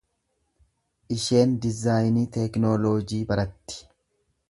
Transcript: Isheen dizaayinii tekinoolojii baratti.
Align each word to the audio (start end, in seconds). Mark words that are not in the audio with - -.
Isheen 1.17 1.53
dizaayinii 1.67 2.25
tekinoolojii 2.39 3.25
baratti. 3.33 3.83